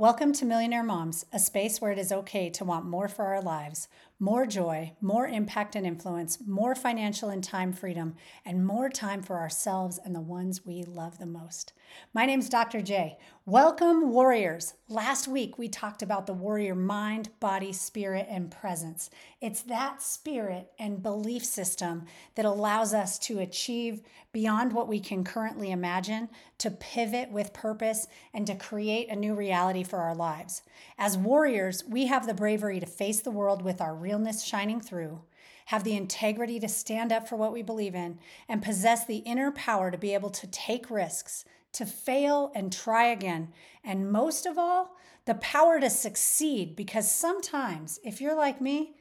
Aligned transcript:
Welcome 0.00 0.32
to 0.32 0.46
Millionaire 0.46 0.82
Moms, 0.82 1.26
a 1.30 1.38
space 1.38 1.78
where 1.78 1.92
it 1.92 1.98
is 1.98 2.10
okay 2.10 2.48
to 2.48 2.64
want 2.64 2.86
more 2.86 3.06
for 3.06 3.26
our 3.26 3.42
lives 3.42 3.86
more 4.22 4.44
joy, 4.44 4.92
more 5.00 5.26
impact 5.26 5.74
and 5.74 5.86
influence, 5.86 6.38
more 6.46 6.74
financial 6.74 7.30
and 7.30 7.42
time 7.42 7.72
freedom, 7.72 8.14
and 8.44 8.66
more 8.66 8.90
time 8.90 9.22
for 9.22 9.38
ourselves 9.38 9.98
and 10.04 10.14
the 10.14 10.20
ones 10.20 10.66
we 10.66 10.82
love 10.82 11.18
the 11.18 11.24
most. 11.24 11.72
My 12.12 12.26
name 12.26 12.40
is 12.40 12.50
Dr. 12.50 12.82
J. 12.82 13.18
Welcome, 13.46 14.12
warriors. 14.12 14.74
Last 14.88 15.26
week 15.26 15.58
we 15.58 15.68
talked 15.68 16.02
about 16.02 16.26
the 16.26 16.34
warrior 16.34 16.74
mind, 16.74 17.30
body, 17.40 17.72
spirit, 17.72 18.26
and 18.28 18.50
presence. 18.50 19.08
It's 19.40 19.62
that 19.62 20.02
spirit 20.02 20.70
and 20.78 21.02
belief 21.02 21.44
system 21.44 22.04
that 22.34 22.44
allows 22.44 22.92
us 22.92 23.18
to 23.20 23.38
achieve 23.38 24.02
beyond 24.32 24.72
what 24.72 24.86
we 24.86 25.00
can 25.00 25.24
currently 25.24 25.72
imagine, 25.72 26.28
to 26.58 26.70
pivot 26.70 27.32
with 27.32 27.52
purpose, 27.52 28.06
and 28.34 28.46
to 28.46 28.54
create 28.54 29.08
a 29.08 29.16
new 29.16 29.34
reality 29.34 29.82
for 29.82 29.98
our 29.98 30.14
lives. 30.14 30.62
As 30.98 31.16
warriors, 31.16 31.82
we 31.88 32.06
have 32.06 32.26
the 32.26 32.34
bravery 32.34 32.78
to 32.78 32.86
face 32.86 33.20
the 33.20 33.30
world 33.30 33.62
with 33.62 33.80
our 33.80 33.94
realness 34.10 34.42
shining 34.42 34.80
through, 34.80 35.20
have 35.66 35.84
the 35.84 35.94
integrity 35.94 36.58
to 36.58 36.68
stand 36.68 37.12
up 37.12 37.28
for 37.28 37.36
what 37.36 37.52
we 37.52 37.62
believe 37.62 37.94
in, 37.94 38.18
and 38.48 38.60
possess 38.60 39.06
the 39.06 39.18
inner 39.18 39.52
power 39.52 39.88
to 39.88 39.96
be 39.96 40.14
able 40.14 40.30
to 40.30 40.48
take 40.48 40.90
risks, 40.90 41.44
to 41.72 41.86
fail 41.86 42.50
and 42.52 42.72
try 42.72 43.06
again, 43.06 43.52
and 43.84 44.10
most 44.10 44.46
of 44.46 44.58
all, 44.58 44.96
the 45.26 45.36
power 45.36 45.78
to 45.78 45.88
succeed 45.88 46.74
because 46.74 47.08
sometimes, 47.08 48.00
if 48.02 48.20
you're 48.20 48.34
like 48.34 48.60
me, 48.60 48.96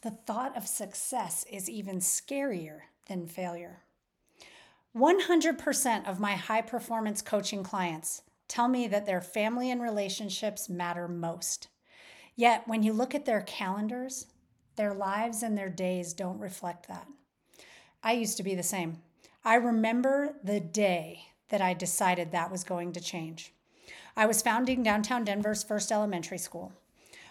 the 0.00 0.10
thought 0.10 0.56
of 0.56 0.66
success 0.66 1.44
is 1.52 1.68
even 1.68 1.98
scarier 1.98 2.78
than 3.08 3.26
failure. 3.26 3.82
100% 4.96 6.08
of 6.08 6.18
my 6.18 6.32
high 6.32 6.62
performance 6.62 7.20
coaching 7.20 7.62
clients 7.62 8.22
tell 8.48 8.68
me 8.68 8.88
that 8.88 9.04
their 9.04 9.20
family 9.20 9.70
and 9.70 9.82
relationships 9.82 10.70
matter 10.70 11.06
most. 11.06 11.68
Yet, 12.36 12.66
when 12.66 12.82
you 12.82 12.92
look 12.92 13.14
at 13.14 13.24
their 13.24 13.42
calendars, 13.42 14.26
their 14.76 14.94
lives 14.94 15.42
and 15.42 15.56
their 15.56 15.68
days 15.68 16.12
don't 16.12 16.38
reflect 16.38 16.88
that. 16.88 17.06
I 18.02 18.12
used 18.12 18.36
to 18.38 18.42
be 18.42 18.54
the 18.54 18.62
same. 18.62 19.02
I 19.44 19.56
remember 19.56 20.36
the 20.42 20.60
day 20.60 21.26
that 21.48 21.60
I 21.60 21.74
decided 21.74 22.32
that 22.32 22.50
was 22.50 22.64
going 22.64 22.92
to 22.92 23.00
change. 23.00 23.52
I 24.16 24.26
was 24.26 24.42
founding 24.42 24.82
downtown 24.82 25.24
Denver's 25.24 25.62
first 25.62 25.92
elementary 25.92 26.38
school. 26.38 26.72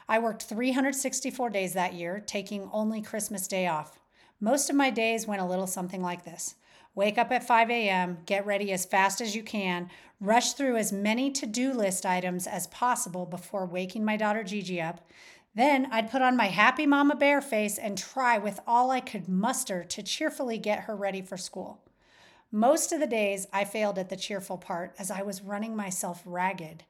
I 0.08 0.20
worked 0.20 0.44
364 0.44 1.50
days 1.50 1.74
that 1.74 1.94
year, 1.94 2.20
taking 2.20 2.70
only 2.74 3.02
Christmas 3.02 3.48
Day 3.48 3.68
off. 3.68 4.00
Most 4.40 4.70
of 4.70 4.76
my 4.76 4.90
days 4.90 5.28
went 5.28 5.42
a 5.42 5.46
little 5.46 5.68
something 5.68 6.02
like 6.02 6.26
this 6.26 6.56
Wake 6.96 7.18
up 7.18 7.32
at 7.32 7.48
5 7.48 7.70
a.m., 7.70 8.20
get 8.26 8.46
ready 8.46 8.72
as 8.72 8.86
fast 8.86 9.22
as 9.22 9.36
you 9.36 9.44
can, 9.44 9.90
rush 10.20 10.54
through 10.54 10.76
as 10.76 10.92
many 10.92 11.32
to 11.32 11.46
do 11.46 11.74
list 11.74 12.06
items 12.06 12.46
as 12.48 12.68
possible 12.68 13.26
before 13.26 13.66
waking 13.66 14.04
my 14.04 14.18
daughter 14.18 14.44
Gigi 14.44 14.82
up. 14.82 15.08
Then 15.56 15.88
I'd 15.92 16.12
put 16.12 16.22
on 16.22 16.38
my 16.38 16.48
happy 16.48 16.86
mama 16.86 17.16
bear 17.16 17.42
face 17.42 17.78
and 17.78 17.98
try 17.98 18.38
with 18.38 18.60
all 18.68 18.92
I 18.92 19.00
could 19.00 19.28
muster 19.28 19.84
to 19.84 20.04
cheerfully 20.04 20.58
get 20.58 20.82
her 20.82 20.96
ready 20.96 21.22
for 21.22 21.38
school. 21.38 21.82
Most 22.52 22.92
of 22.92 23.00
the 23.00 23.08
days 23.08 23.48
I 23.54 23.64
failed 23.64 24.00
at 24.00 24.10
the 24.10 24.16
cheerful 24.16 24.58
part 24.58 24.96
as 24.98 25.12
I 25.12 25.22
was 25.22 25.44
running 25.44 25.76
myself 25.76 26.22
ragged. 26.26 26.84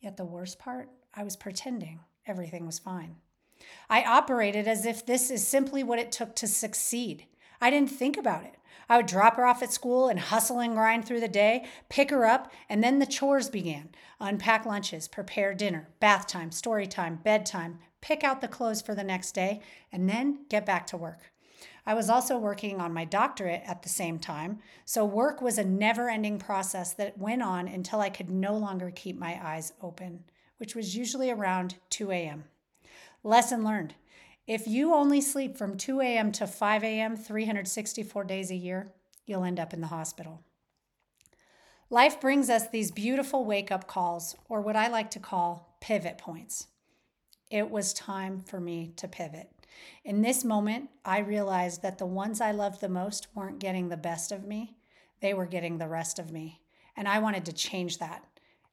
Yet 0.00 0.16
the 0.16 0.24
worst 0.24 0.58
part, 0.58 0.88
I 1.12 1.24
was 1.24 1.36
pretending 1.36 2.00
everything 2.26 2.64
was 2.64 2.78
fine. 2.78 3.16
I 3.88 4.04
operated 4.04 4.68
as 4.68 4.86
if 4.86 5.04
this 5.04 5.30
is 5.30 5.46
simply 5.46 5.82
what 5.82 5.98
it 5.98 6.12
took 6.12 6.36
to 6.36 6.46
succeed. 6.46 7.26
I 7.60 7.70
didn't 7.70 7.90
think 7.90 8.16
about 8.16 8.44
it. 8.44 8.54
I 8.90 8.96
would 8.96 9.06
drop 9.06 9.36
her 9.36 9.46
off 9.46 9.62
at 9.62 9.72
school 9.72 10.08
and 10.08 10.18
hustle 10.18 10.58
and 10.58 10.74
grind 10.74 11.04
through 11.04 11.20
the 11.20 11.28
day, 11.28 11.64
pick 11.88 12.10
her 12.10 12.26
up, 12.26 12.52
and 12.68 12.82
then 12.82 12.98
the 12.98 13.06
chores 13.06 13.48
began 13.48 13.90
unpack 14.18 14.66
lunches, 14.66 15.06
prepare 15.06 15.54
dinner, 15.54 15.88
bath 16.00 16.26
time, 16.26 16.50
story 16.50 16.88
time, 16.88 17.20
bedtime, 17.22 17.78
pick 18.00 18.24
out 18.24 18.40
the 18.40 18.48
clothes 18.48 18.82
for 18.82 18.96
the 18.96 19.04
next 19.04 19.30
day, 19.30 19.60
and 19.92 20.10
then 20.10 20.40
get 20.48 20.66
back 20.66 20.88
to 20.88 20.96
work. 20.96 21.30
I 21.86 21.94
was 21.94 22.10
also 22.10 22.36
working 22.36 22.80
on 22.80 22.92
my 22.92 23.04
doctorate 23.04 23.62
at 23.64 23.82
the 23.82 23.88
same 23.88 24.18
time, 24.18 24.58
so 24.84 25.04
work 25.04 25.40
was 25.40 25.56
a 25.56 25.64
never 25.64 26.10
ending 26.10 26.40
process 26.40 26.92
that 26.94 27.16
went 27.16 27.42
on 27.42 27.68
until 27.68 28.00
I 28.00 28.10
could 28.10 28.28
no 28.28 28.56
longer 28.56 28.90
keep 28.90 29.16
my 29.16 29.38
eyes 29.40 29.72
open, 29.80 30.24
which 30.58 30.74
was 30.74 30.96
usually 30.96 31.30
around 31.30 31.76
2 31.90 32.10
a.m. 32.10 32.44
Lesson 33.22 33.62
learned 33.62 33.94
if 34.46 34.66
you 34.66 34.94
only 34.94 35.20
sleep 35.20 35.56
from 35.56 35.76
2 35.76 36.00
a.m. 36.00 36.32
to 36.32 36.46
5 36.46 36.84
a.m. 36.84 37.16
364 37.16 38.24
days 38.24 38.50
a 38.50 38.56
year, 38.56 38.92
you'll 39.26 39.44
end 39.44 39.60
up 39.60 39.72
in 39.72 39.80
the 39.80 39.86
hospital. 39.86 40.42
Life 41.88 42.20
brings 42.20 42.48
us 42.48 42.68
these 42.68 42.90
beautiful 42.90 43.44
wake 43.44 43.72
up 43.72 43.86
calls, 43.86 44.36
or 44.48 44.60
what 44.60 44.76
I 44.76 44.88
like 44.88 45.10
to 45.12 45.18
call 45.18 45.76
pivot 45.80 46.18
points. 46.18 46.68
It 47.50 47.68
was 47.68 47.92
time 47.92 48.40
for 48.40 48.60
me 48.60 48.92
to 48.96 49.08
pivot. 49.08 49.50
In 50.04 50.22
this 50.22 50.44
moment, 50.44 50.90
I 51.04 51.18
realized 51.18 51.82
that 51.82 51.98
the 51.98 52.06
ones 52.06 52.40
I 52.40 52.52
loved 52.52 52.80
the 52.80 52.88
most 52.88 53.26
weren't 53.34 53.58
getting 53.58 53.88
the 53.88 53.96
best 53.96 54.30
of 54.30 54.44
me, 54.44 54.76
they 55.20 55.34
were 55.34 55.46
getting 55.46 55.78
the 55.78 55.88
rest 55.88 56.18
of 56.18 56.30
me. 56.30 56.60
And 56.96 57.08
I 57.08 57.18
wanted 57.18 57.44
to 57.46 57.52
change 57.52 57.98
that. 57.98 58.24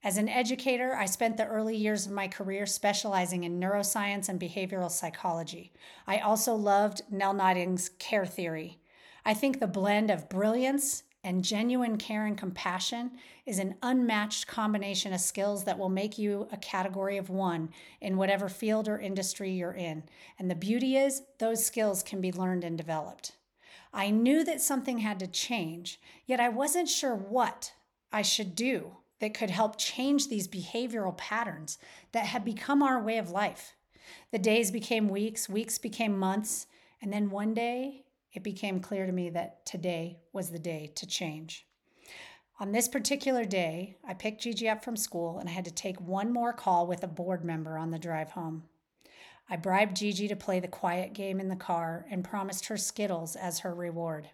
As 0.03 0.17
an 0.17 0.29
educator, 0.29 0.95
I 0.95 1.05
spent 1.05 1.37
the 1.37 1.47
early 1.47 1.75
years 1.75 2.05
of 2.05 2.11
my 2.11 2.27
career 2.27 2.65
specializing 2.65 3.43
in 3.43 3.59
neuroscience 3.59 4.29
and 4.29 4.39
behavioral 4.39 4.91
psychology. 4.91 5.73
I 6.05 6.19
also 6.19 6.53
loved 6.53 7.01
Nel 7.09 7.33
Noddings' 7.33 7.89
care 7.97 8.25
theory. 8.25 8.79
I 9.25 9.33
think 9.33 9.59
the 9.59 9.67
blend 9.67 10.11
of 10.11 10.29
brilliance 10.29 11.03
and 11.23 11.43
genuine 11.43 11.97
care 11.97 12.25
and 12.25 12.37
compassion 12.37 13.11
is 13.45 13.57
an 13.57 13.75
unmatched 13.81 14.45
combination 14.45 15.13
of 15.13 15.19
skills 15.19 15.63
that 15.65 15.79
will 15.79 15.89
make 15.89 16.17
you 16.17 16.47
a 16.51 16.57
category 16.57 17.17
of 17.17 17.29
one 17.29 17.69
in 17.99 18.17
whatever 18.17 18.47
field 18.47 18.87
or 18.87 18.99
industry 18.99 19.51
you're 19.51 19.73
in. 19.73 20.03
And 20.37 20.49
the 20.49 20.55
beauty 20.55 20.95
is, 20.95 21.23
those 21.39 21.65
skills 21.65 22.03
can 22.03 22.21
be 22.21 22.31
learned 22.31 22.63
and 22.63 22.77
developed. 22.77 23.33
I 23.91 24.11
knew 24.11 24.43
that 24.43 24.61
something 24.61 24.99
had 24.99 25.19
to 25.19 25.27
change, 25.27 25.99
yet 26.27 26.39
I 26.39 26.49
wasn't 26.49 26.87
sure 26.87 27.15
what 27.15 27.73
I 28.11 28.21
should 28.21 28.55
do 28.55 28.97
that 29.19 29.33
could 29.33 29.49
help 29.49 29.77
change 29.77 30.27
these 30.27 30.47
behavioral 30.47 31.17
patterns 31.17 31.77
that 32.11 32.25
had 32.25 32.45
become 32.45 32.83
our 32.83 33.01
way 33.01 33.17
of 33.17 33.31
life. 33.31 33.73
The 34.31 34.39
days 34.39 34.71
became 34.71 35.09
weeks, 35.09 35.49
weeks 35.49 35.77
became 35.77 36.17
months, 36.17 36.67
and 37.01 37.11
then 37.11 37.29
one 37.29 37.53
day 37.53 38.05
it 38.33 38.43
became 38.43 38.79
clear 38.79 39.05
to 39.05 39.11
me 39.11 39.29
that 39.31 39.65
today 39.65 40.19
was 40.33 40.51
the 40.51 40.59
day 40.59 40.91
to 40.95 41.07
change. 41.07 41.65
On 42.59 42.71
this 42.71 42.87
particular 42.87 43.45
day, 43.45 43.97
I 44.07 44.15
picked 44.15 44.41
Gigi 44.41 44.67
up 44.67 44.83
from 44.83 44.97
school 44.97 45.37
and 45.37 45.47
I 45.47 45.51
had 45.51 45.65
to 45.65 45.71
take 45.71 46.01
one 46.01 46.33
more 46.33 46.53
call 46.53 46.87
with 46.87 47.03
a 47.03 47.07
board 47.07 47.45
member 47.45 47.77
on 47.77 47.91
the 47.91 47.99
drive 47.99 48.31
home. 48.31 48.63
I 49.49 49.57
bribed 49.57 49.97
Gigi 49.97 50.27
to 50.27 50.35
play 50.35 50.59
the 50.59 50.67
quiet 50.67 51.13
game 51.13 51.39
in 51.39 51.49
the 51.49 51.55
car 51.55 52.05
and 52.09 52.23
promised 52.23 52.65
her 52.65 52.77
Skittles 52.77 53.35
as 53.35 53.59
her 53.59 53.73
reward. 53.73 54.29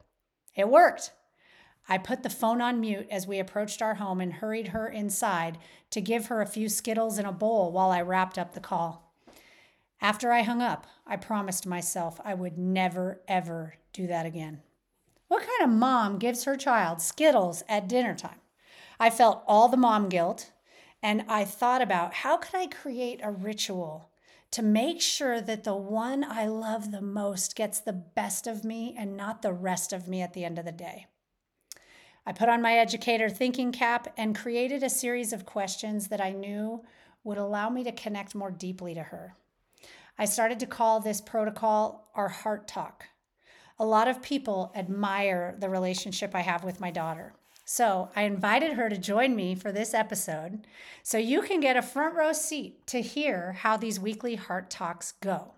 It 0.55 0.69
worked. 0.69 1.11
I 1.87 1.97
put 1.97 2.23
the 2.23 2.29
phone 2.29 2.61
on 2.61 2.79
mute 2.79 3.07
as 3.11 3.27
we 3.27 3.39
approached 3.39 3.81
our 3.81 3.95
home 3.95 4.21
and 4.21 4.33
hurried 4.33 4.69
her 4.69 4.87
inside 4.87 5.57
to 5.91 6.01
give 6.01 6.27
her 6.27 6.41
a 6.41 6.47
few 6.47 6.69
Skittles 6.69 7.19
in 7.19 7.25
a 7.25 7.31
bowl 7.31 7.71
while 7.71 7.91
I 7.91 8.01
wrapped 8.01 8.37
up 8.37 8.53
the 8.53 8.59
call. 8.59 9.13
After 10.01 10.31
I 10.31 10.41
hung 10.41 10.61
up, 10.61 10.87
I 11.05 11.15
promised 11.17 11.65
myself 11.65 12.19
I 12.23 12.33
would 12.33 12.57
never, 12.57 13.21
ever 13.27 13.75
do 13.91 14.07
that 14.07 14.25
again. 14.25 14.61
What 15.27 15.41
kind 15.41 15.71
of 15.71 15.77
mom 15.77 16.19
gives 16.19 16.43
her 16.43 16.55
child 16.55 17.01
Skittles 17.01 17.63
at 17.67 17.87
dinner 17.87 18.15
time? 18.15 18.39
I 18.99 19.09
felt 19.09 19.43
all 19.47 19.67
the 19.67 19.77
mom 19.77 20.09
guilt 20.09 20.51
and 21.01 21.25
I 21.27 21.43
thought 21.43 21.81
about 21.81 22.13
how 22.13 22.37
could 22.37 22.55
I 22.55 22.67
create 22.67 23.19
a 23.21 23.31
ritual 23.31 24.09
to 24.51 24.61
make 24.61 25.01
sure 25.01 25.41
that 25.41 25.63
the 25.63 25.75
one 25.75 26.23
I 26.23 26.45
love 26.45 26.91
the 26.91 27.01
most 27.01 27.55
gets 27.55 27.79
the 27.79 27.93
best 27.93 28.45
of 28.45 28.63
me 28.63 28.95
and 28.97 29.17
not 29.17 29.41
the 29.41 29.51
rest 29.51 29.91
of 29.91 30.07
me 30.07 30.21
at 30.21 30.33
the 30.33 30.45
end 30.45 30.59
of 30.59 30.65
the 30.65 30.71
day. 30.71 31.07
I 32.25 32.31
put 32.31 32.49
on 32.49 32.61
my 32.61 32.77
educator 32.77 33.29
thinking 33.29 33.71
cap 33.71 34.13
and 34.17 34.35
created 34.35 34.81
a 34.81 34.89
series 34.89 35.33
of 35.33 35.45
questions 35.45 36.07
that 36.07 36.21
I 36.21 36.31
knew 36.31 36.83
would 37.23 37.37
allow 37.37 37.69
me 37.69 37.83
to 37.83 37.91
connect 37.91 38.33
more 38.33 38.51
deeply 38.51 38.93
to 38.93 39.03
her. 39.03 39.35
I 40.17 40.25
started 40.25 40.59
to 40.61 40.65
call 40.65 40.99
this 40.99 41.19
protocol 41.19 42.09
our 42.15 42.29
heart 42.29 42.67
talk. 42.67 43.05
A 43.79 43.85
lot 43.85 44.07
of 44.07 44.21
people 44.21 44.71
admire 44.75 45.55
the 45.59 45.69
relationship 45.69 46.33
I 46.33 46.41
have 46.41 46.63
with 46.63 46.79
my 46.79 46.91
daughter. 46.91 47.33
So 47.65 48.09
I 48.15 48.23
invited 48.23 48.73
her 48.73 48.89
to 48.89 48.97
join 48.97 49.35
me 49.35 49.55
for 49.55 49.71
this 49.71 49.93
episode 49.93 50.67
so 51.01 51.17
you 51.17 51.41
can 51.41 51.59
get 51.59 51.77
a 51.77 51.81
front 51.81 52.15
row 52.15 52.33
seat 52.33 52.85
to 52.87 53.01
hear 53.01 53.53
how 53.53 53.77
these 53.77 53.99
weekly 53.99 54.35
heart 54.35 54.69
talks 54.69 55.13
go. 55.13 55.53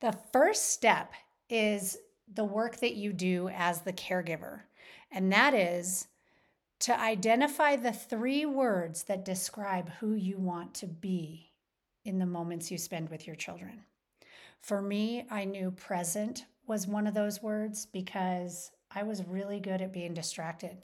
The 0.00 0.16
first 0.32 0.70
step 0.70 1.12
is 1.48 1.96
the 2.32 2.44
work 2.44 2.76
that 2.78 2.94
you 2.94 3.12
do 3.12 3.48
as 3.48 3.80
the 3.80 3.92
caregiver 3.92 4.60
and 5.14 5.32
that 5.32 5.54
is 5.54 6.08
to 6.80 7.00
identify 7.00 7.76
the 7.76 7.92
three 7.92 8.44
words 8.44 9.04
that 9.04 9.24
describe 9.24 9.88
who 10.00 10.12
you 10.14 10.36
want 10.36 10.74
to 10.74 10.86
be 10.86 11.52
in 12.04 12.18
the 12.18 12.26
moments 12.26 12.70
you 12.70 12.76
spend 12.76 13.08
with 13.08 13.26
your 13.26 13.36
children. 13.36 13.84
For 14.60 14.82
me, 14.82 15.24
I 15.30 15.44
knew 15.44 15.70
present 15.70 16.44
was 16.66 16.86
one 16.86 17.06
of 17.06 17.14
those 17.14 17.42
words 17.42 17.86
because 17.86 18.72
I 18.90 19.04
was 19.04 19.24
really 19.26 19.60
good 19.60 19.80
at 19.80 19.92
being 19.92 20.14
distracted. 20.14 20.76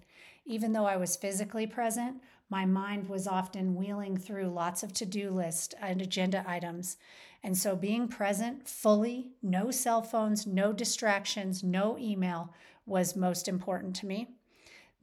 Even 0.47 0.73
though 0.73 0.87
I 0.87 0.97
was 0.97 1.17
physically 1.17 1.67
present, 1.67 2.23
My 2.51 2.67
mind 2.67 3.09
was 3.09 3.29
often 3.29 3.77
wheeling 3.77 4.17
through 4.17 4.49
lots 4.49 4.83
of 4.83 4.93
to 4.95 5.07
do 5.07 5.31
lists 5.31 5.73
and 5.81 6.03
agenda 6.03 6.45
items. 6.47 6.97
And 7.45 7.57
so 7.57 7.77
being 7.77 8.09
present 8.09 8.69
fully, 8.69 9.31
no 9.41 9.71
cell 9.71 10.03
phones, 10.03 10.49
no 10.49 10.73
distractions, 10.73 11.63
no 11.63 11.97
email 11.97 12.53
was 12.87 13.17
most 13.17 13.49
important 13.49 13.97
to 13.97 14.07
me. 14.07 14.29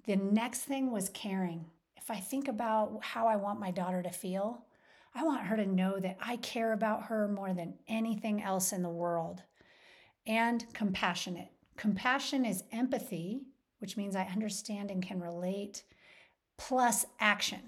The 0.05 0.15
next 0.15 0.61
thing 0.61 0.91
was 0.91 1.09
caring. 1.09 1.65
If 1.95 2.09
I 2.09 2.17
think 2.17 2.47
about 2.47 2.99
how 3.01 3.27
I 3.27 3.35
want 3.35 3.59
my 3.59 3.71
daughter 3.71 4.01
to 4.01 4.09
feel, 4.09 4.65
I 5.13 5.23
want 5.23 5.47
her 5.47 5.57
to 5.57 5.65
know 5.65 5.99
that 5.99 6.17
I 6.21 6.37
care 6.37 6.73
about 6.73 7.03
her 7.03 7.27
more 7.27 7.53
than 7.53 7.73
anything 7.87 8.41
else 8.41 8.71
in 8.71 8.83
the 8.83 8.89
world. 8.89 9.43
And 10.25 10.65
compassionate. 10.73 11.49
Compassion 11.75 12.45
is 12.45 12.63
empathy, 12.71 13.41
which 13.79 13.97
means 13.97 14.15
I 14.15 14.23
understand 14.23 14.91
and 14.91 15.01
can 15.01 15.19
relate, 15.19 15.83
plus 16.57 17.05
action. 17.19 17.61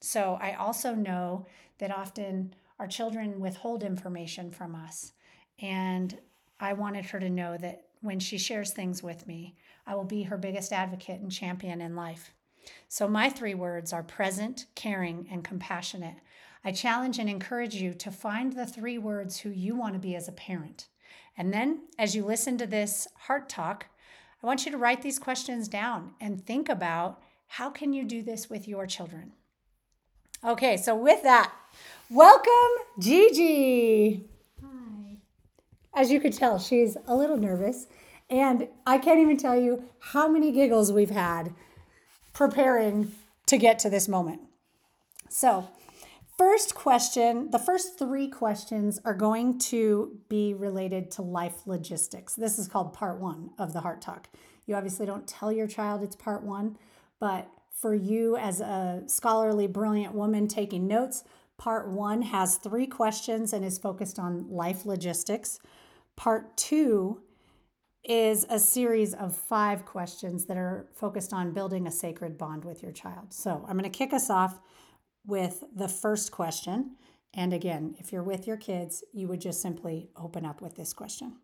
So 0.00 0.38
I 0.40 0.54
also 0.54 0.94
know 0.94 1.46
that 1.78 1.90
often 1.90 2.54
our 2.78 2.86
children 2.86 3.40
withhold 3.40 3.82
information 3.82 4.50
from 4.50 4.74
us. 4.74 5.12
And 5.60 6.18
I 6.58 6.72
wanted 6.72 7.04
her 7.06 7.20
to 7.20 7.28
know 7.28 7.56
that 7.58 7.84
when 8.00 8.20
she 8.20 8.38
shares 8.38 8.70
things 8.70 9.02
with 9.02 9.26
me, 9.26 9.56
I 9.86 9.94
will 9.94 10.04
be 10.04 10.24
her 10.24 10.36
biggest 10.36 10.72
advocate 10.72 11.20
and 11.20 11.30
champion 11.30 11.80
in 11.80 11.96
life. 11.96 12.32
So, 12.88 13.08
my 13.08 13.30
three 13.30 13.54
words 13.54 13.92
are 13.92 14.02
present, 14.02 14.66
caring, 14.74 15.26
and 15.30 15.42
compassionate. 15.42 16.16
I 16.64 16.72
challenge 16.72 17.18
and 17.18 17.28
encourage 17.28 17.74
you 17.74 17.94
to 17.94 18.10
find 18.10 18.52
the 18.52 18.66
three 18.66 18.98
words 18.98 19.40
who 19.40 19.50
you 19.50 19.74
want 19.74 19.94
to 19.94 20.00
be 20.00 20.14
as 20.14 20.28
a 20.28 20.32
parent. 20.32 20.88
And 21.36 21.52
then, 21.52 21.88
as 21.98 22.14
you 22.14 22.24
listen 22.24 22.58
to 22.58 22.66
this 22.66 23.08
heart 23.16 23.48
talk, 23.48 23.86
I 24.42 24.46
want 24.46 24.64
you 24.64 24.72
to 24.72 24.78
write 24.78 25.02
these 25.02 25.18
questions 25.18 25.68
down 25.68 26.12
and 26.20 26.44
think 26.44 26.68
about 26.68 27.22
how 27.46 27.70
can 27.70 27.92
you 27.92 28.04
do 28.04 28.22
this 28.22 28.48
with 28.48 28.68
your 28.68 28.86
children. 28.86 29.32
Okay, 30.44 30.76
so 30.76 30.94
with 30.94 31.22
that, 31.22 31.52
welcome 32.08 32.86
Gigi. 32.98 34.30
As 35.94 36.10
you 36.10 36.20
could 36.20 36.32
tell, 36.32 36.58
she's 36.58 36.96
a 37.06 37.14
little 37.14 37.36
nervous, 37.36 37.86
and 38.28 38.68
I 38.86 38.98
can't 38.98 39.20
even 39.20 39.36
tell 39.36 39.60
you 39.60 39.84
how 39.98 40.28
many 40.28 40.52
giggles 40.52 40.92
we've 40.92 41.10
had 41.10 41.52
preparing 42.32 43.12
to 43.46 43.58
get 43.58 43.78
to 43.80 43.90
this 43.90 44.08
moment. 44.08 44.40
So, 45.28 45.68
first 46.38 46.74
question 46.74 47.50
the 47.50 47.58
first 47.58 47.98
three 47.98 48.28
questions 48.28 49.00
are 49.04 49.14
going 49.14 49.58
to 49.58 50.18
be 50.28 50.54
related 50.54 51.10
to 51.12 51.22
life 51.22 51.66
logistics. 51.66 52.34
This 52.34 52.58
is 52.58 52.68
called 52.68 52.92
part 52.92 53.20
one 53.20 53.50
of 53.58 53.72
the 53.72 53.80
Heart 53.80 54.00
Talk. 54.00 54.28
You 54.66 54.76
obviously 54.76 55.06
don't 55.06 55.26
tell 55.26 55.50
your 55.50 55.66
child 55.66 56.02
it's 56.02 56.16
part 56.16 56.44
one, 56.44 56.78
but 57.18 57.50
for 57.72 57.94
you 57.94 58.36
as 58.36 58.60
a 58.60 59.02
scholarly, 59.06 59.66
brilliant 59.66 60.14
woman 60.14 60.46
taking 60.46 60.86
notes, 60.86 61.24
part 61.58 61.88
one 61.88 62.22
has 62.22 62.56
three 62.56 62.86
questions 62.86 63.52
and 63.52 63.64
is 63.64 63.78
focused 63.78 64.18
on 64.18 64.48
life 64.48 64.86
logistics. 64.86 65.58
Part 66.16 66.56
two 66.56 67.22
is 68.04 68.46
a 68.48 68.58
series 68.58 69.14
of 69.14 69.36
five 69.36 69.84
questions 69.84 70.46
that 70.46 70.56
are 70.56 70.88
focused 70.94 71.32
on 71.32 71.52
building 71.52 71.86
a 71.86 71.90
sacred 71.90 72.38
bond 72.38 72.64
with 72.64 72.82
your 72.82 72.92
child. 72.92 73.32
So 73.32 73.64
I'm 73.68 73.76
going 73.78 73.90
to 73.90 73.98
kick 73.98 74.12
us 74.12 74.30
off 74.30 74.58
with 75.26 75.64
the 75.74 75.88
first 75.88 76.32
question. 76.32 76.96
And 77.34 77.52
again, 77.52 77.94
if 77.98 78.12
you're 78.12 78.22
with 78.22 78.46
your 78.46 78.56
kids, 78.56 79.04
you 79.12 79.28
would 79.28 79.40
just 79.40 79.60
simply 79.60 80.08
open 80.16 80.44
up 80.44 80.60
with 80.60 80.76
this 80.76 80.92
question 80.92 81.36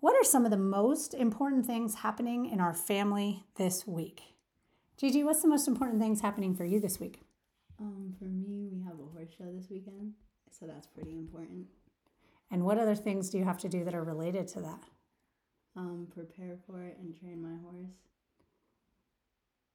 What 0.00 0.14
are 0.14 0.24
some 0.24 0.44
of 0.44 0.50
the 0.50 0.56
most 0.56 1.14
important 1.14 1.66
things 1.66 1.96
happening 1.96 2.46
in 2.46 2.60
our 2.60 2.74
family 2.74 3.44
this 3.56 3.86
week? 3.86 4.22
Gigi, 4.96 5.24
what's 5.24 5.42
the 5.42 5.48
most 5.48 5.66
important 5.66 6.00
things 6.00 6.20
happening 6.20 6.54
for 6.54 6.64
you 6.64 6.78
this 6.78 7.00
week? 7.00 7.20
Um, 7.80 8.14
for 8.18 8.26
me, 8.26 8.68
we 8.70 8.80
have 8.82 8.94
a 8.94 9.12
horse 9.12 9.30
show 9.36 9.50
this 9.52 9.68
weekend, 9.68 10.12
so 10.50 10.66
that's 10.66 10.86
pretty 10.86 11.16
important. 11.18 11.66
And 12.50 12.64
what 12.64 12.78
other 12.78 12.94
things 12.94 13.30
do 13.30 13.38
you 13.38 13.44
have 13.44 13.58
to 13.58 13.68
do 13.68 13.84
that 13.84 13.94
are 13.94 14.04
related 14.04 14.46
to 14.48 14.60
that? 14.60 14.84
Um, 15.76 16.06
prepare 16.12 16.56
for 16.66 16.82
it 16.82 16.98
and 17.00 17.18
train 17.18 17.42
my 17.42 17.56
horse. 17.62 17.96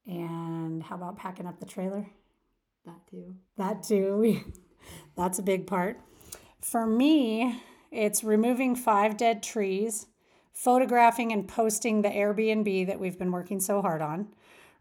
And 0.06 0.82
how 0.82 0.96
about 0.96 1.18
packing 1.18 1.46
up 1.46 1.60
the 1.60 1.66
trailer? 1.66 2.08
That 2.86 3.06
too. 3.10 3.36
That 3.58 3.84
too. 3.84 4.54
That's 5.16 5.40
a 5.40 5.44
big 5.44 5.68
part. 5.68 6.00
For 6.62 6.86
me, 6.86 7.62
it's 7.92 8.24
removing 8.24 8.76
five 8.76 9.18
dead 9.18 9.44
trees, 9.44 10.08
photographing 10.54 11.32
and 11.32 11.48
posting 11.48 12.02
the 12.02 12.10
Airbnb 12.10 12.88
that 12.88 13.00
we've 13.00 13.18
been 13.18 13.32
working 13.32 13.60
so 13.60 13.82
hard 13.82 14.02
on, 14.02 14.30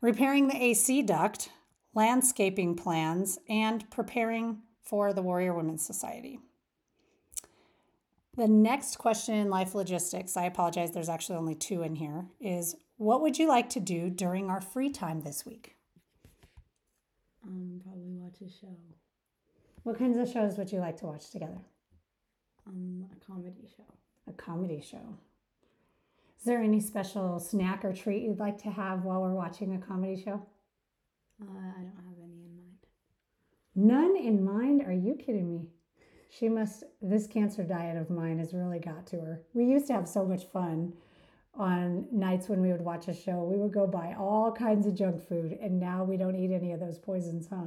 repairing 0.00 0.49
the 0.49 0.62
AC 0.62 1.02
duct, 1.02 1.50
landscaping 1.94 2.76
plans, 2.76 3.38
and 3.49 3.88
preparing 3.90 4.62
for 4.82 5.12
the 5.12 5.23
Warrior 5.23 5.55
Women's 5.55 5.85
Society. 5.85 6.38
The 8.38 8.46
next 8.46 8.99
question 8.99 9.35
in 9.35 9.50
life 9.50 9.75
logistics, 9.75 10.37
I 10.37 10.44
apologize, 10.44 10.93
there's 10.93 11.08
actually 11.08 11.38
only 11.38 11.56
two 11.56 11.82
in 11.82 11.96
here, 11.96 12.26
is 12.40 12.76
what 12.96 13.20
would 13.20 13.37
you 13.37 13.49
like 13.49 13.69
to 13.70 13.81
do 13.81 14.11
during 14.11 14.49
our 14.49 14.61
free 14.61 14.90
time 14.90 15.23
this 15.23 15.44
week? 15.44 15.75
Um, 17.44 17.81
probably 17.82 18.12
watch 18.12 18.40
a 18.40 18.49
show. 18.49 18.76
What 19.82 19.99
kinds 19.99 20.17
of 20.19 20.32
shows 20.32 20.56
would 20.56 20.70
you 20.70 20.79
like 20.79 20.96
to 20.99 21.06
watch 21.06 21.31
together? 21.31 21.58
Um, 22.64 23.06
a 23.11 23.26
comedy 23.26 23.69
show. 23.76 23.82
A 24.29 24.32
comedy 24.35 24.81
show. 24.88 25.19
Is 26.38 26.44
there 26.44 26.62
any 26.62 26.79
special 26.79 27.40
snack 27.40 27.85
or 27.85 27.93
treat 27.93 28.23
you'd 28.23 28.38
like 28.38 28.58
to 28.62 28.70
have 28.70 29.02
while 29.02 29.20
we're 29.20 29.35
watching 29.35 29.75
a 29.75 29.79
comedy 29.85 30.14
show? 30.17 30.40
Uh, 31.43 31.58
I 31.76 31.81
don't 31.81 31.96
have 31.96 32.19
any 32.23 32.44
in 32.44 32.55
mind. 32.55 32.87
None 33.75 34.17
in 34.17 34.44
mind? 34.44 34.82
Are 34.82 34.93
you 34.93 35.17
kidding 35.17 35.50
me? 35.50 35.67
She 36.38 36.49
must, 36.49 36.85
this 37.02 37.26
cancer 37.26 37.64
diet 37.64 37.96
of 37.96 38.11
mine 38.11 38.38
has 38.38 38.55
really 38.55 38.79
got 38.79 39.06
to 39.08 39.17
her. 39.17 39.43
We 39.55 39.64
used 39.64 39.88
to 39.88 39.94
have 39.94 40.06
so 40.06 40.25
much 40.25 40.44
fun 40.44 40.93
on 41.55 42.06
nights 42.12 42.49
when 42.49 42.61
we 42.61 42.70
would 42.70 42.81
watch 42.81 43.08
a 43.08 43.14
show. 43.14 43.43
We 43.43 43.58
would 43.58 43.73
go 43.73 43.88
buy 43.88 44.14
all 44.17 44.52
kinds 44.52 44.87
of 44.87 44.94
junk 44.94 45.26
food, 45.26 45.58
and 45.61 45.81
now 45.81 46.05
we 46.05 46.17
don't 46.17 46.37
eat 46.37 46.52
any 46.52 46.73
of 46.73 46.79
those 46.79 46.99
poisons, 46.99 47.49
huh? 47.50 47.67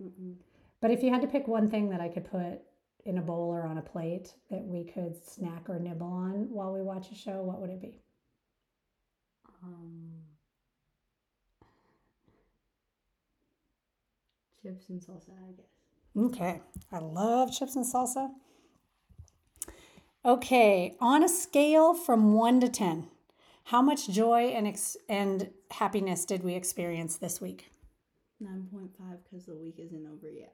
Mm-mm. 0.00 0.34
But 0.82 0.90
if 0.90 1.02
you 1.02 1.10
had 1.10 1.22
to 1.22 1.28
pick 1.28 1.48
one 1.48 1.70
thing 1.70 1.88
that 1.90 2.00
I 2.00 2.08
could 2.08 2.30
put 2.30 2.60
in 3.06 3.16
a 3.16 3.22
bowl 3.22 3.48
or 3.48 3.66
on 3.66 3.78
a 3.78 3.82
plate 3.82 4.34
that 4.50 4.64
we 4.64 4.84
could 4.84 5.16
snack 5.24 5.70
or 5.70 5.78
nibble 5.78 6.06
on 6.06 6.50
while 6.50 6.74
we 6.74 6.82
watch 6.82 7.10
a 7.10 7.14
show, 7.14 7.40
what 7.40 7.60
would 7.60 7.70
it 7.70 7.80
be? 7.80 8.02
Um, 9.62 10.10
chips 14.62 14.90
and 14.90 15.00
salsa, 15.00 15.30
I 15.30 15.52
guess. 15.56 15.79
Okay, 16.20 16.60
I 16.92 16.98
love 16.98 17.50
chips 17.50 17.76
and 17.76 17.84
salsa. 17.84 18.30
Okay, 20.22 20.96
on 21.00 21.24
a 21.24 21.28
scale 21.30 21.94
from 21.94 22.34
one 22.34 22.60
to 22.60 22.68
10, 22.68 23.06
how 23.64 23.80
much 23.80 24.10
joy 24.10 24.48
and, 24.48 24.66
ex- 24.66 24.98
and 25.08 25.48
happiness 25.70 26.26
did 26.26 26.44
we 26.44 26.54
experience 26.54 27.16
this 27.16 27.40
week? 27.40 27.70
9.5 28.42 28.90
because 29.24 29.46
the 29.46 29.54
week 29.54 29.76
isn't 29.78 30.06
over 30.06 30.30
yet. 30.30 30.52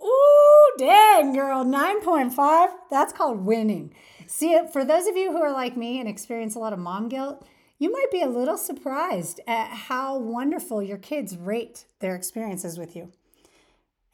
Ooh, 0.00 0.72
dang, 0.78 1.32
girl, 1.32 1.64
9.5. 1.64 2.68
That's 2.88 3.12
called 3.12 3.44
winning. 3.44 3.92
See, 4.28 4.60
for 4.72 4.84
those 4.84 5.08
of 5.08 5.16
you 5.16 5.32
who 5.32 5.42
are 5.42 5.52
like 5.52 5.76
me 5.76 5.98
and 5.98 6.08
experience 6.08 6.54
a 6.54 6.60
lot 6.60 6.72
of 6.72 6.78
mom 6.78 7.08
guilt, 7.08 7.44
you 7.80 7.90
might 7.90 8.12
be 8.12 8.22
a 8.22 8.28
little 8.28 8.56
surprised 8.56 9.40
at 9.48 9.70
how 9.70 10.16
wonderful 10.16 10.82
your 10.82 10.98
kids 10.98 11.36
rate 11.36 11.86
their 11.98 12.14
experiences 12.14 12.78
with 12.78 12.94
you. 12.94 13.10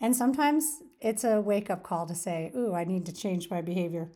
And 0.00 0.14
sometimes 0.14 0.82
it's 1.00 1.24
a 1.24 1.40
wake 1.40 1.70
up 1.70 1.82
call 1.82 2.06
to 2.06 2.14
say, 2.14 2.52
Ooh, 2.56 2.74
I 2.74 2.84
need 2.84 3.06
to 3.06 3.12
change 3.12 3.50
my 3.50 3.60
behavior. 3.60 4.10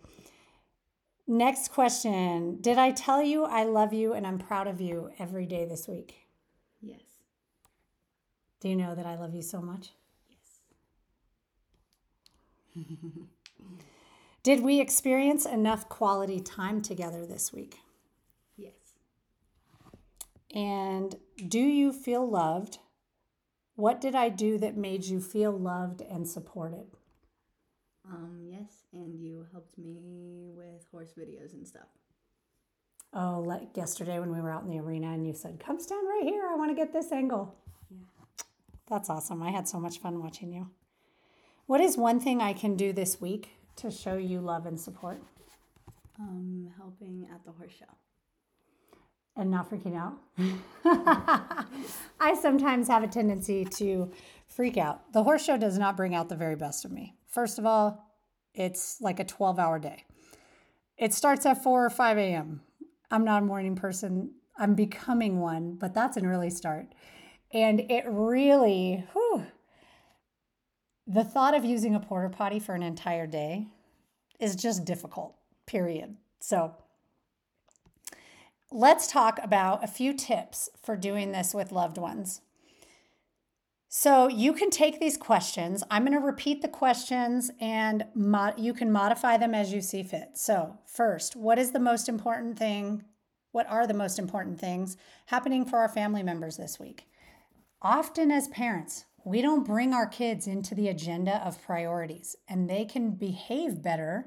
Next 1.27 1.71
question 1.73 2.59
Did 2.61 2.79
I 2.79 2.91
tell 2.91 3.23
you 3.23 3.45
I 3.45 3.65
love 3.65 3.93
you 3.93 4.15
and 4.15 4.27
I'm 4.27 4.39
proud 4.39 4.67
of 4.67 4.81
you 4.81 5.11
every 5.19 5.47
day 5.47 5.65
this 5.65 5.87
week? 5.87 6.27
Yes. 6.81 7.03
Do 8.61 8.69
you 8.69 8.77
know 8.77 8.95
that 8.95 9.07
I 9.07 9.17
love 9.17 9.35
you 9.35 9.43
so 9.43 9.61
much? 9.61 9.91
Yes. 12.75 12.87
Did 14.43 14.63
we 14.63 14.81
experience 14.81 15.47
enough 15.47 15.89
quality 15.89 16.41
time 16.41 16.83
together 16.83 17.27
this 17.27 17.53
week? 17.53 17.77
yes. 18.57 18.73
And 20.55 21.15
do 21.49 21.61
you 21.61 21.93
feel 21.93 22.29
loved? 22.29 22.79
What 23.81 23.99
did 23.99 24.15
I 24.15 24.29
do 24.29 24.59
that 24.59 24.77
made 24.77 25.05
you 25.05 25.23
feel 25.23 25.53
loved 25.53 26.03
and 26.03 26.29
supported? 26.29 26.85
Um, 28.07 28.43
yes, 28.45 28.83
and 28.93 29.19
you 29.19 29.47
helped 29.53 29.79
me 29.79 30.51
with 30.55 30.87
horse 30.91 31.15
videos 31.19 31.55
and 31.55 31.67
stuff. 31.67 31.89
Oh, 33.15 33.43
like 33.45 33.75
yesterday 33.79 34.19
when 34.19 34.33
we 34.35 34.41
were 34.43 34.51
out 34.51 34.65
in 34.65 34.69
the 34.69 34.79
arena 34.79 35.13
and 35.13 35.27
you 35.27 35.33
said, 35.33 35.63
Come 35.65 35.81
stand 35.81 36.07
right 36.07 36.25
here. 36.25 36.47
I 36.47 36.57
want 36.57 36.71
to 36.71 36.75
get 36.75 36.93
this 36.93 37.11
angle. 37.11 37.55
Yeah. 37.91 38.05
That's 38.87 39.09
awesome. 39.09 39.43
I 39.43 39.51
had 39.51 39.67
so 39.67 39.81
much 39.81 39.99
fun 39.99 40.23
watching 40.23 40.53
you. 40.53 40.69
What 41.65 41.81
is 41.81 41.97
one 41.97 42.21
thing 42.21 42.43
I 42.43 42.53
can 42.53 42.77
do 42.77 42.93
this 42.93 43.19
week 43.19 43.49
to 43.77 43.91
show 43.91 44.19
you 44.19 44.43
love 44.43 44.67
and 44.67 44.79
support? 44.79 45.23
Um, 46.19 46.69
helping 46.77 47.27
at 47.33 47.47
the 47.47 47.53
horse 47.53 47.73
show. 47.73 47.97
And 49.37 49.51
not 49.51 49.71
freaking 49.71 49.97
out. 49.97 50.15
I 52.21 52.35
sometimes 52.41 52.89
have 52.89 53.03
a 53.03 53.09
tendency 53.09 53.65
to 53.65 54.11
freak 54.47 54.77
out. 54.77 55.13
The 55.13 55.23
horse 55.23 55.45
show 55.45 55.57
does 55.57 55.79
not 55.79 55.97
bring 55.97 56.15
out 56.15 56.29
the 56.29 56.37
very 56.37 56.57
best 56.57 56.85
of 56.85 56.93
me. 56.93 57.15
First 57.27 57.59
of 57.59 57.67
all, 57.67 58.05
it's 58.55 59.01
like 59.01 59.21
a 59.21 59.25
12 59.25 59.59
hour 59.59 59.79
day. 59.79 60.05
It 60.99 61.15
starts 61.15 61.47
at 61.47 61.63
4 61.63 61.87
or 61.87 61.91
5 61.91 62.19
a.m. 62.19 62.61
I'm 63.11 63.25
not 63.25 63.43
a 63.43 63.47
morning 63.47 63.77
person. 63.77 64.33
I'm 64.59 64.75
becoming 64.75 65.41
one, 65.41 65.77
but 65.81 65.95
that's 65.95 66.17
an 66.17 66.27
early 66.27 66.51
start. 66.51 66.89
And 67.53 67.81
it 67.91 68.05
really, 68.07 69.05
whew, 69.13 69.47
the 71.07 71.25
thought 71.25 71.55
of 71.55 71.65
using 71.65 71.95
a 71.95 72.01
porta 72.01 72.29
potty 72.29 72.61
for 72.61 72.75
an 72.75 72.83
entire 72.83 73.27
day 73.27 73.67
is 74.39 74.55
just 74.55 74.85
difficult, 74.85 75.37
period. 75.67 76.17
So, 76.41 76.75
let's 78.71 79.07
talk 79.07 79.39
about 79.43 79.83
a 79.83 79.89
few 79.89 80.15
tips 80.15 80.69
for 80.83 80.97
doing 80.97 81.33
this 81.33 81.55
with 81.55 81.73
loved 81.73 81.99
ones. 81.99 82.41
So, 83.93 84.29
you 84.29 84.53
can 84.53 84.71
take 84.71 85.01
these 85.01 85.17
questions. 85.17 85.83
I'm 85.91 86.05
going 86.05 86.17
to 86.17 86.25
repeat 86.25 86.63
the 86.63 86.69
questions 86.69 87.51
and 87.61 88.05
mo- 88.15 88.55
you 88.57 88.73
can 88.73 88.93
modify 88.93 89.37
them 89.37 89.53
as 89.53 89.73
you 89.73 89.81
see 89.81 90.05
fit. 90.05 90.31
So, 90.35 90.79
first, 90.87 91.35
what 91.35 91.59
is 91.59 91.73
the 91.73 91.81
most 91.81 92.09
important 92.09 92.57
thing? 92.57 93.03
What 93.51 93.69
are 93.69 93.89
the 93.89 93.95
most 93.95 94.21
important 94.21 94.61
things 94.61 94.97
happening 95.27 95.65
for 95.65 95.81
our 95.81 95.89
family 95.89 96.23
members 96.23 96.57
this 96.57 96.79
week? 96.79 97.09
Often, 97.83 98.31
as 98.31 98.47
parents, 98.47 99.07
we 99.25 99.43
don't 99.43 99.67
bring 99.67 99.93
our 99.93 100.07
kids 100.07 100.47
into 100.47 100.77
the 100.77 100.87
agenda 100.87 101.45
of 101.45 101.61
priorities, 101.63 102.37
and 102.47 102.71
they 102.71 102.85
can 102.85 103.11
behave 103.11 103.83
better 103.83 104.27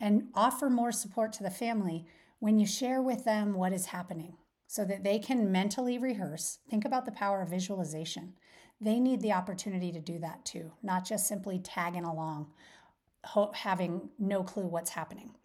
and 0.00 0.28
offer 0.34 0.70
more 0.70 0.90
support 0.90 1.34
to 1.34 1.42
the 1.42 1.50
family 1.50 2.06
when 2.42 2.58
you 2.58 2.66
share 2.66 3.00
with 3.00 3.22
them 3.22 3.54
what 3.54 3.72
is 3.72 3.86
happening 3.86 4.34
so 4.66 4.84
that 4.84 5.04
they 5.04 5.16
can 5.16 5.52
mentally 5.52 5.96
rehearse. 5.96 6.58
Think 6.68 6.84
about 6.84 7.04
the 7.04 7.12
power 7.12 7.40
of 7.40 7.48
visualization. 7.48 8.32
They 8.80 8.98
need 8.98 9.20
the 9.20 9.32
opportunity 9.32 9.92
to 9.92 10.00
do 10.00 10.18
that 10.18 10.44
too, 10.44 10.72
not 10.82 11.06
just 11.06 11.28
simply 11.28 11.60
tagging 11.60 12.02
along, 12.02 12.48
having 13.54 14.08
no 14.18 14.42
clue 14.42 14.66
what's 14.66 14.90
happening. 14.90 15.36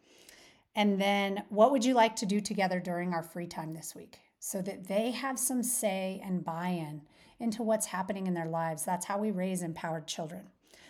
And 0.76 1.00
then, 1.00 1.44
what 1.50 1.72
would 1.72 1.86
you 1.86 1.94
like 1.94 2.16
to 2.16 2.26
do 2.26 2.42
together 2.42 2.80
during 2.80 3.14
our 3.14 3.22
free 3.22 3.46
time 3.46 3.76
this 3.76 3.94
week 3.94 4.18
so 4.40 4.64
that 4.64 4.88
they 4.88 5.12
have 5.12 5.38
some 5.38 5.62
say 5.62 6.20
and 6.26 6.44
buy 6.44 6.70
in 6.70 7.04
into 7.40 7.62
what's 7.62 7.86
happening 7.86 8.26
in 8.26 8.34
their 8.34 8.50
lives? 8.50 8.86
That's 8.86 9.06
how 9.06 9.20
we 9.20 9.30
raise 9.30 9.62
empowered 9.62 10.08
children. 10.08 10.48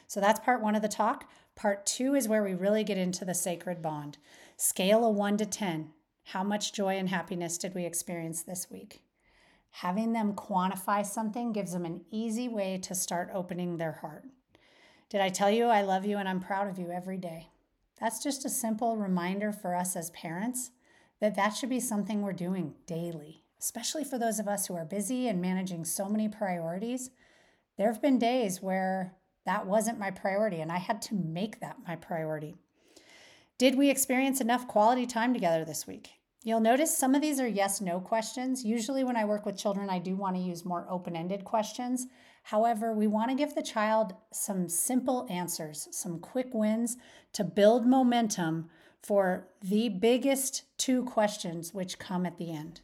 So, 0.07 0.21
that's 0.21 0.39
part 0.39 0.61
one 0.61 0.75
of 0.75 0.81
the 0.81 0.87
talk. 0.87 1.29
Part 1.57 1.85
two 1.85 2.15
is 2.15 2.29
where 2.29 2.43
we 2.43 2.53
really 2.53 2.85
get 2.85 2.97
into 2.97 3.25
the 3.25 3.33
sacred 3.33 3.81
bond. 3.81 4.17
Scale 4.55 5.03
a 5.03 5.09
one 5.09 5.35
to 5.35 5.45
10. 5.45 5.91
How 6.31 6.43
much 6.43 6.73
joy 6.73 6.97
and 6.97 7.07
happiness 7.07 7.57
did 7.57 7.73
we 7.73 7.85
experience 7.85 8.43
this 8.43 8.69
week? 8.69 9.01
Having 9.69 10.11
them 10.11 10.33
quantify 10.33 11.05
something 11.05 11.53
gives 11.53 11.71
them 11.71 11.85
an 11.85 12.01
easy 12.11 12.49
way 12.49 12.77
to 12.79 12.93
start 12.93 13.31
opening 13.33 13.77
their 13.77 13.93
heart. 13.93 14.25
Did 15.07 15.21
I 15.21 15.29
tell 15.29 15.49
you 15.49 15.67
I 15.67 15.83
love 15.83 16.05
you 16.05 16.17
and 16.17 16.27
I'm 16.27 16.41
proud 16.41 16.67
of 16.67 16.77
you 16.77 16.91
every 16.91 17.15
day? 17.15 17.47
That's 18.01 18.21
just 18.21 18.43
a 18.43 18.49
simple 18.49 18.97
reminder 18.97 19.53
for 19.53 19.73
us 19.73 19.95
as 19.95 20.09
parents 20.09 20.71
that 21.21 21.37
that 21.37 21.51
should 21.51 21.69
be 21.69 21.79
something 21.79 22.21
we're 22.21 22.33
doing 22.33 22.73
daily, 22.85 23.45
especially 23.57 24.03
for 24.03 24.19
those 24.19 24.37
of 24.37 24.49
us 24.49 24.67
who 24.67 24.75
are 24.75 24.83
busy 24.83 25.29
and 25.29 25.41
managing 25.41 25.85
so 25.85 26.09
many 26.09 26.27
priorities. 26.27 27.09
There 27.77 27.89
have 27.89 28.01
been 28.01 28.19
days 28.19 28.61
where 28.61 29.13
that 29.45 29.65
wasn't 29.65 29.97
my 29.97 30.11
priority 30.11 30.59
and 30.59 30.73
I 30.73 30.79
had 30.79 31.01
to 31.03 31.15
make 31.15 31.61
that 31.61 31.77
my 31.87 31.95
priority. 31.95 32.57
Did 33.57 33.73
we 33.75 33.89
experience 33.89 34.39
enough 34.39 34.67
quality 34.67 35.07
time 35.07 35.33
together 35.33 35.65
this 35.65 35.87
week? 35.87 36.11
You'll 36.43 36.59
notice 36.59 36.95
some 36.95 37.15
of 37.15 37.23
these 37.23 37.39
are 37.39 37.47
yes 37.47 37.81
no 37.81 37.99
questions. 37.99 38.63
Usually, 38.63 39.03
when 39.03 39.17
I 39.17 39.25
work 39.25 39.47
with 39.47 39.57
children, 39.57 39.89
I 39.89 39.97
do 39.97 40.15
want 40.15 40.35
to 40.35 40.41
use 40.41 40.63
more 40.63 40.85
open 40.87 41.15
ended 41.15 41.43
questions. 41.43 42.05
However, 42.43 42.93
we 42.93 43.07
want 43.07 43.31
to 43.31 43.35
give 43.35 43.55
the 43.55 43.63
child 43.63 44.13
some 44.31 44.69
simple 44.69 45.25
answers, 45.27 45.87
some 45.91 46.19
quick 46.19 46.53
wins 46.53 46.97
to 47.33 47.43
build 47.43 47.87
momentum 47.87 48.69
for 49.01 49.47
the 49.59 49.89
biggest 49.89 50.63
two 50.77 51.03
questions 51.05 51.73
which 51.73 51.97
come 51.97 52.27
at 52.27 52.37
the 52.37 52.51
end. 52.51 52.81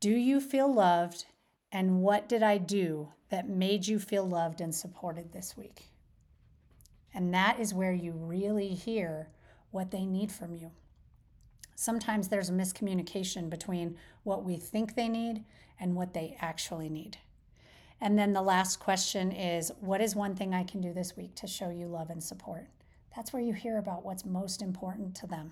Do 0.00 0.10
you 0.10 0.40
feel 0.40 0.72
loved? 0.72 1.26
And 1.70 2.02
what 2.02 2.28
did 2.28 2.42
I 2.42 2.58
do 2.58 3.12
that 3.30 3.48
made 3.48 3.86
you 3.86 4.00
feel 4.00 4.28
loved 4.28 4.60
and 4.60 4.74
supported 4.74 5.32
this 5.32 5.56
week? 5.56 5.90
And 7.14 7.32
that 7.32 7.60
is 7.60 7.72
where 7.72 7.92
you 7.92 8.12
really 8.12 8.70
hear 8.70 9.28
what 9.72 9.90
they 9.90 10.06
need 10.06 10.30
from 10.30 10.54
you. 10.54 10.70
Sometimes 11.74 12.28
there's 12.28 12.48
a 12.48 12.52
miscommunication 12.52 13.50
between 13.50 13.96
what 14.22 14.44
we 14.44 14.56
think 14.56 14.94
they 14.94 15.08
need 15.08 15.44
and 15.80 15.96
what 15.96 16.14
they 16.14 16.36
actually 16.40 16.88
need. 16.88 17.18
And 18.00 18.18
then 18.18 18.32
the 18.32 18.42
last 18.42 18.78
question 18.78 19.32
is 19.32 19.72
What 19.80 20.00
is 20.00 20.14
one 20.14 20.36
thing 20.36 20.54
I 20.54 20.64
can 20.64 20.80
do 20.80 20.92
this 20.92 21.16
week 21.16 21.34
to 21.36 21.46
show 21.46 21.70
you 21.70 21.86
love 21.86 22.10
and 22.10 22.22
support? 22.22 22.68
That's 23.14 23.32
where 23.32 23.42
you 23.42 23.52
hear 23.52 23.78
about 23.78 24.04
what's 24.04 24.24
most 24.24 24.62
important 24.62 25.14
to 25.16 25.26
them. 25.26 25.50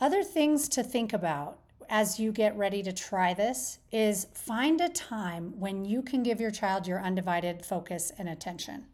Other 0.00 0.22
things 0.22 0.68
to 0.70 0.82
think 0.82 1.12
about 1.12 1.58
as 1.88 2.18
you 2.18 2.32
get 2.32 2.56
ready 2.56 2.82
to 2.82 2.92
try 2.92 3.34
this 3.34 3.78
is 3.90 4.26
find 4.34 4.80
a 4.80 4.88
time 4.88 5.52
when 5.58 5.84
you 5.84 6.02
can 6.02 6.22
give 6.22 6.40
your 6.40 6.50
child 6.50 6.86
your 6.86 7.00
undivided 7.00 7.64
focus 7.64 8.10
and 8.18 8.28
attention 8.28 8.86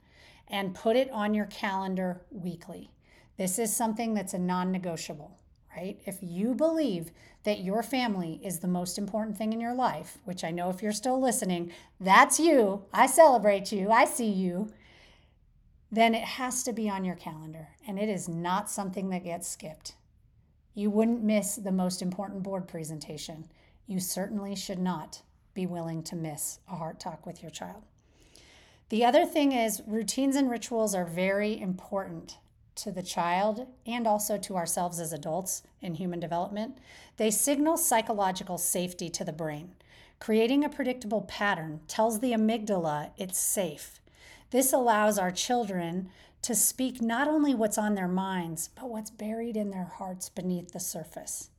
and 0.49 0.75
put 0.75 0.97
it 0.97 1.11
on 1.11 1.33
your 1.33 1.47
calendar 1.47 2.21
weekly. 2.31 2.91
This 3.39 3.59
is 3.59 3.75
something 3.75 4.15
that's 4.15 4.35
a 4.35 4.39
non 4.39 4.73
negotiable, 4.73 5.39
right? 5.75 5.99
If 6.05 6.19
you 6.21 6.55
believe 6.55 7.13
that 7.45 7.61
your 7.61 7.85
family 7.85 8.41
is 8.43 8.59
the 8.59 8.69
most 8.69 8.99
important 8.99 9.39
thing 9.39 9.53
in 9.53 9.61
your 9.61 9.75
life, 9.75 10.19
which 10.25 10.43
I 10.43 10.51
know 10.51 10.71
if 10.71 10.83
you're 10.83 10.93
still 10.93 11.21
listening, 11.21 11.73
that's 12.01 12.41
you. 12.41 12.85
I 12.93 13.07
celebrate 13.07 13.71
you. 13.73 13.91
I 13.91 14.05
see 14.05 14.29
you. 14.29 14.73
Then 15.91 16.15
it 16.15 16.25
has 16.25 16.65
to 16.65 16.73
be 16.73 16.91
on 16.91 17.05
your 17.05 17.15
calendar, 17.15 17.69
and 17.87 17.99
it 17.99 18.09
is 18.09 18.29
not 18.29 18.69
something 18.69 19.09
that 19.11 19.25
gets 19.25 19.49
skipped. 19.49 19.95
You 20.75 20.91
wouldn't 20.91 21.23
miss 21.23 21.57
the 21.57 21.73
most 21.73 22.03
important 22.03 22.43
board 22.43 22.67
presentation. 22.69 23.47
You 23.87 24.01
certainly 24.01 24.55
should 24.55 24.79
not 24.81 25.23
be 25.55 25.65
willing 25.65 26.03
to 26.05 26.17
miss 26.17 26.59
a 26.71 26.77
heart 26.77 27.01
talk 27.01 27.25
with 27.25 27.41
your 27.41 27.51
child. 27.51 27.85
The 28.91 29.05
other 29.05 29.25
thing 29.25 29.53
is, 29.53 29.81
routines 29.87 30.37
and 30.37 30.51
rituals 30.51 30.95
are 30.95 31.05
very 31.05 31.59
important 31.59 32.37
to 32.79 32.91
the 32.91 33.03
child 33.03 33.67
and 33.87 34.07
also 34.07 34.39
to 34.39 34.57
ourselves 34.57 34.99
as 35.01 35.13
adults 35.13 35.63
in 35.81 35.95
human 35.95 36.21
development, 36.21 36.79
they 37.17 37.31
signal 37.31 37.77
psychological 37.77 38.59
safety 38.59 39.09
to 39.11 39.25
the 39.25 39.33
brain. 39.33 39.75
Creating 40.21 40.65
a 40.65 40.69
predictable 40.69 41.23
pattern 41.23 41.81
tells 41.87 42.21
the 42.21 42.33
amygdala 42.33 43.11
it's 43.17 43.39
safe. 43.39 44.01
This 44.51 44.73
allows 44.73 45.19
our 45.19 45.31
children 45.31 46.09
to 46.43 46.55
speak 46.55 47.03
not 47.03 47.29
only 47.29 47.55
what's 47.55 47.79
on 47.79 47.95
their 47.95 48.09
minds, 48.09 48.69
but 48.75 48.89
what's 48.89 49.11
buried 49.11 49.57
in 49.57 49.71
their 49.71 49.85
hearts 49.85 50.29
beneath 50.29 50.73
the 50.73 50.81
surface. 50.81 51.51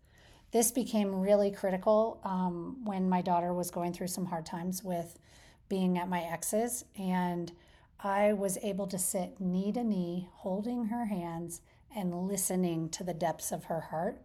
This 0.51 0.71
became 0.71 1.19
really 1.19 1.51
critical 1.51 2.19
um, 2.23 2.83
when 2.83 3.07
my 3.07 3.21
daughter 3.21 3.53
was 3.53 3.69
going 3.69 3.93
through 3.93 4.07
some 4.07 4.25
hard 4.25 4.45
times 4.45 4.83
with 4.83 5.19
being 5.67 5.97
at 5.97 6.09
my 6.09 6.21
ex's 6.21 6.85
and 6.97 7.51
I 8.01 8.31
was 8.31 8.57
able 8.63 8.87
to 8.87 8.97
sit 8.97 9.41
knee 9.41 9.73
to 9.73 9.83
knee, 9.83 10.29
holding 10.35 10.85
her 10.85 11.05
hands 11.05 11.61
and 11.93 12.27
listening 12.27 12.87
to 12.89 13.03
the 13.03 13.13
depths 13.13 13.51
of 13.51 13.65
her 13.65 13.81
heart. 13.81 14.21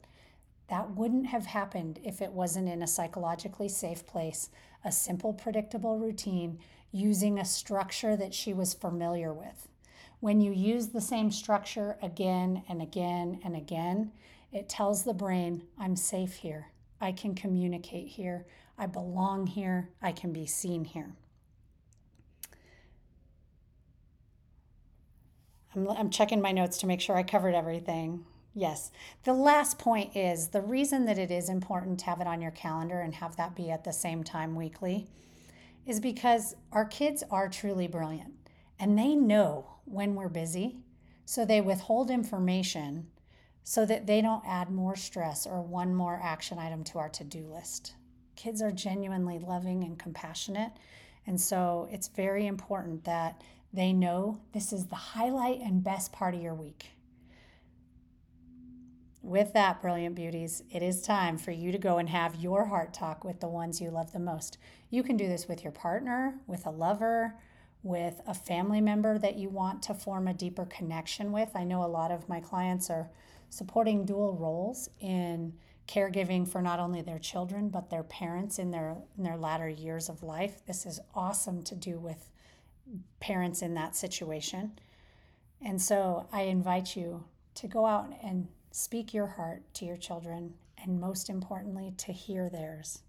That 0.69 0.93
wouldn't 0.93 1.27
have 1.27 1.47
happened 1.47 1.99
if 2.05 2.23
it 2.23 2.33
wasn't 2.33 2.69
in 2.69 2.83
a 2.83 2.87
psychologically 2.87 3.69
safe 3.69 4.07
place, 4.07 4.49
a 4.85 4.93
simple, 4.93 5.33
predictable 5.33 5.99
routine 5.99 6.61
using 6.93 7.39
a 7.39 7.45
structure 7.45 8.17
that 8.17 8.33
she 8.33 8.53
was 8.53 8.75
familiar 8.75 9.33
with. 9.33 9.69
When 10.21 10.41
you 10.41 10.53
use 10.53 10.89
the 10.89 11.01
same 11.01 11.33
structure 11.33 11.99
again 12.01 12.63
and 12.69 12.81
again 12.81 13.41
and 13.45 13.57
again, 13.57 14.13
it 14.53 14.69
tells 14.69 15.03
the 15.03 15.15
brain, 15.15 15.65
I'm 15.77 15.97
safe 15.97 16.35
here. 16.35 16.69
I 17.01 17.11
can 17.11 17.35
communicate 17.35 18.07
here. 18.07 18.47
I 18.79 18.87
belong 18.87 19.49
here. 19.49 19.91
I 20.01 20.13
can 20.13 20.33
be 20.33 20.47
seen 20.47 20.85
here. 20.85 21.11
I'm, 25.75 25.89
I'm 25.89 26.11
checking 26.11 26.41
my 26.41 26.53
notes 26.53 26.79
to 26.79 26.87
make 26.87 27.01
sure 27.01 27.17
I 27.17 27.23
covered 27.23 27.55
everything. 27.55 28.25
Yes. 28.55 28.93
The 29.25 29.33
last 29.33 29.79
point 29.79 30.17
is 30.17 30.49
the 30.49 30.61
reason 30.61 31.07
that 31.07 31.19
it 31.19 31.31
is 31.31 31.49
important 31.49 31.99
to 32.01 32.07
have 32.07 32.21
it 32.21 32.27
on 32.27 32.41
your 32.41 32.53
calendar 32.53 33.01
and 33.01 33.15
have 33.17 33.37
that 33.37 33.57
be 33.57 33.71
at 33.71 33.85
the 33.85 33.93
same 33.93 34.23
time 34.23 34.55
weekly 34.55 35.09
is 35.87 36.01
because 36.01 36.55
our 36.73 36.85
kids 36.85 37.25
are 37.31 37.49
truly 37.49 37.89
brilliant 37.89 38.33
and 38.79 38.99
they 38.99 39.15
know 39.15 39.67
when 39.85 40.15
we're 40.15 40.29
busy. 40.29 40.77
So 41.25 41.45
they 41.45 41.61
withhold 41.61 42.11
information 42.11 43.09
so 43.65 43.85
that 43.87 44.07
they 44.07 44.21
don't 44.21 44.45
add 44.47 44.71
more 44.71 44.95
stress 44.95 45.47
or 45.47 45.63
one 45.63 45.95
more 45.95 46.21
action 46.23 46.59
item 46.59 46.85
to 46.85 46.99
our 46.99 47.09
to 47.09 47.25
do 47.25 47.47
list. 47.47 47.95
Kids 48.37 48.63
are 48.63 48.71
genuinely 48.71 49.39
loving 49.39 49.85
and 49.85 49.99
compassionate. 49.99 50.73
And 51.27 51.41
so 51.41 51.89
it's 51.91 52.09
very 52.09 52.47
important 52.47 53.05
that 53.05 53.41
they 53.75 53.93
know 53.93 54.41
this 54.53 54.73
is 54.73 54.87
the 54.87 54.95
highlight 54.95 55.61
and 55.61 55.85
best 55.85 56.13
part 56.13 56.35
of 56.35 56.41
your 56.41 56.55
week. 56.55 56.91
with 59.25 59.55
that, 59.55 59.81
brilliant 59.81 60.15
beauties, 60.15 60.63
it 60.71 60.83
is 60.83 61.01
time 61.01 61.39
for 61.39 61.51
you 61.51 61.73
to 61.73 61.79
go 61.79 61.97
and 61.97 62.11
have 62.11 62.37
your 62.37 62.67
heart 62.67 62.93
talk 62.93 63.25
with 63.25 63.41
the 63.41 63.49
ones 63.49 63.81
you 63.81 63.91
love 63.91 64.13
the 64.13 64.19
most. 64.19 64.59
You 64.91 65.03
can 65.03 65.17
do 65.17 65.27
this 65.27 65.49
with 65.49 65.65
your 65.65 65.73
partner, 65.73 66.35
with 66.47 66.67
a 66.67 66.71
lover, 66.71 67.35
with 67.83 68.21
a 68.27 68.35
family 68.35 68.83
member 68.83 69.19
that 69.19 69.37
you 69.37 69.49
want 69.49 69.83
to 69.85 69.95
form 69.95 70.29
a 70.29 70.35
deeper 70.35 70.67
connection 70.67 71.33
with. 71.33 71.51
I 71.55 71.65
know 71.65 71.83
a 71.83 71.87
lot 71.87 72.11
of 72.11 72.29
my 72.29 72.41
clients 72.41 72.91
are 72.91 73.11
supporting 73.49 74.05
dual 74.05 74.35
roles 74.35 74.91
in 75.01 75.55
caregiving 75.89 76.47
for 76.47 76.61
not 76.61 76.81
only 76.81 77.03
their 77.03 77.19
children 77.19 77.69
but 77.69 77.91
their 77.91 78.03
parents 78.03 78.59
in 78.59 78.71
their 78.71 78.97
in 79.19 79.25
their 79.25 79.37
latter 79.37 79.69
years 79.69 80.09
of 80.09 80.23
life. 80.23 80.65
This 80.67 80.87
is 80.87 81.01
awesome 81.15 81.63
to 81.65 81.75
do 81.75 81.99
with 81.99 82.31
parents 83.21 83.63
in 83.63 83.75
that 83.75 83.97
situation. 83.97 84.73
And 85.63 85.81
so 85.81 86.27
I 86.33 86.43
invite 86.43 86.97
you 86.97 87.25
to 87.57 87.69
go 87.69 87.87
out 87.87 88.13
and 88.23 88.49
speak 88.71 89.15
your 89.15 89.27
heart 89.27 89.63
to 89.75 89.85
your 89.85 89.97
children 89.97 90.55
and 90.83 91.01
most 91.01 91.31
importantly 91.31 91.95
to 91.99 92.13
hear 92.13 92.49
theirs. 92.51 93.01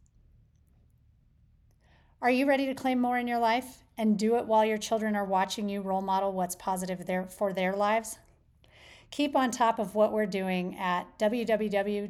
Are 2.22 2.30
you 2.30 2.48
ready 2.48 2.66
to 2.68 2.74
claim 2.74 3.02
more 3.02 3.18
in 3.18 3.28
your 3.28 3.40
life 3.40 3.84
and 3.98 4.18
do 4.18 4.38
it 4.38 4.46
while 4.46 4.66
your 4.66 4.78
children 4.78 5.16
are 5.16 5.26
watching 5.26 5.68
you 5.70 5.82
role 5.82 6.02
model 6.02 6.32
what's 6.32 6.56
positive 6.56 7.06
there 7.06 7.26
for 7.26 7.54
their 7.54 7.76
lives? 7.76 8.18
Keep 9.12 9.36
on 9.36 9.52
top 9.52 9.78
of 9.80 9.94
what 9.96 10.12
we're 10.12 10.26
doing 10.26 10.78
at 10.78 11.20
www.drj.com. 11.20 12.10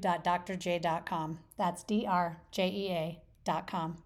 That's 1.57 1.83
D 1.83 2.05
R 2.07 2.37
J 2.51 2.69
E 2.69 2.91
A.com. 2.91 3.97